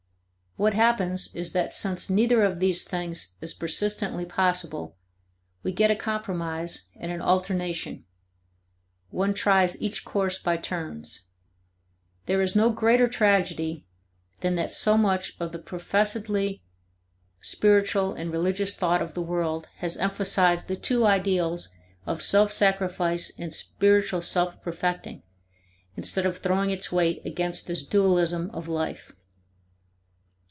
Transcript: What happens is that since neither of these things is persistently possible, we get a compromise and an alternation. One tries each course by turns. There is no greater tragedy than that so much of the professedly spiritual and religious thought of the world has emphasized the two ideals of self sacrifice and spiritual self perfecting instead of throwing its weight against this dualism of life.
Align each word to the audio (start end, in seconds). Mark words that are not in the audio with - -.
What 0.57 0.73
happens 0.73 1.33
is 1.33 1.53
that 1.53 1.73
since 1.73 2.09
neither 2.09 2.43
of 2.43 2.59
these 2.59 2.83
things 2.83 3.35
is 3.39 3.53
persistently 3.53 4.25
possible, 4.25 4.97
we 5.63 5.71
get 5.71 5.89
a 5.89 5.95
compromise 5.95 6.83
and 6.95 7.09
an 7.09 7.21
alternation. 7.21 8.03
One 9.11 9.33
tries 9.33 9.81
each 9.81 10.03
course 10.03 10.37
by 10.37 10.57
turns. 10.57 11.23
There 12.25 12.41
is 12.41 12.53
no 12.53 12.69
greater 12.69 13.07
tragedy 13.07 13.85
than 14.41 14.55
that 14.55 14.73
so 14.73 14.97
much 14.97 15.35
of 15.39 15.53
the 15.53 15.57
professedly 15.57 16.61
spiritual 17.39 18.13
and 18.13 18.29
religious 18.29 18.75
thought 18.75 19.01
of 19.01 19.13
the 19.13 19.23
world 19.23 19.69
has 19.77 19.95
emphasized 19.95 20.67
the 20.67 20.75
two 20.75 21.05
ideals 21.05 21.69
of 22.05 22.21
self 22.21 22.51
sacrifice 22.51 23.31
and 23.39 23.53
spiritual 23.53 24.21
self 24.21 24.61
perfecting 24.61 25.23
instead 25.95 26.25
of 26.25 26.39
throwing 26.39 26.71
its 26.71 26.91
weight 26.91 27.21
against 27.25 27.67
this 27.67 27.83
dualism 27.83 28.49
of 28.51 28.67
life. 28.67 29.13